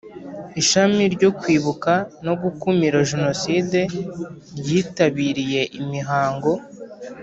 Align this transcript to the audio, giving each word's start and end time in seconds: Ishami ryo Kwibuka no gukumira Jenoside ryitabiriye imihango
Ishami 0.61 1.03
ryo 1.15 1.29
Kwibuka 1.39 1.93
no 2.25 2.33
gukumira 2.41 2.97
Jenoside 3.11 3.79
ryitabiriye 4.59 5.61
imihango 5.79 6.51